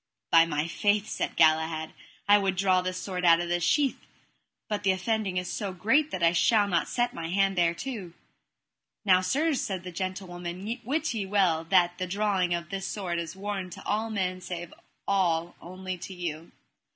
By 0.31 0.47
my 0.47 0.67
faith, 0.67 1.07
said 1.07 1.35
Galahad, 1.35 1.93
I 2.27 2.39
would 2.39 2.55
draw 2.55 2.81
this 2.81 2.97
sword 2.97 3.23
out 3.23 3.39
of 3.39 3.49
the 3.49 3.59
sheath, 3.59 3.99
but 4.67 4.81
the 4.81 4.89
offending 4.89 5.37
is 5.37 5.47
so 5.47 5.73
great 5.73 6.09
that 6.09 6.23
I 6.23 6.31
shall 6.31 6.67
not 6.67 6.87
set 6.87 7.13
my 7.13 7.29
hand 7.29 7.55
thereto. 7.55 8.11
Now 9.05 9.21
sirs, 9.21 9.61
said 9.61 9.83
the 9.83 9.91
gentlewoman, 9.91 10.81
wit 10.83 11.13
ye 11.13 11.27
well 11.27 11.63
that 11.65 11.99
the 11.99 12.07
drawing 12.07 12.51
of 12.51 12.71
this 12.71 12.87
sword 12.87 13.19
is 13.19 13.35
warned 13.35 13.73
to 13.73 13.85
all 13.85 14.09
men 14.09 14.41
save 14.41 14.73
all 15.07 15.53
only 15.61 15.99
to 15.99 16.15
you. 16.15 16.51